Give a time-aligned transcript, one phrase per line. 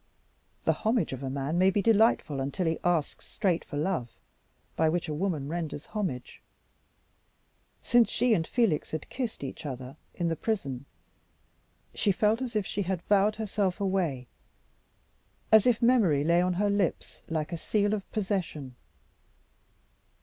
[0.63, 4.09] The homage of a man may be delightful until he asks straight for love,
[4.75, 6.41] by which a woman renders homage.
[7.83, 10.85] Since she and Felix had kissed each other in the prison,
[11.93, 14.25] she felt as if she had vowed herself away,
[15.51, 18.75] as if memory lay on her lips like a seal of possession.